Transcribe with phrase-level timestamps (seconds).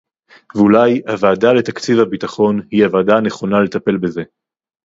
[0.55, 4.23] ואולי הוועדה לתקציב הביטחון היא הוועדה הנכונה לטפל בזה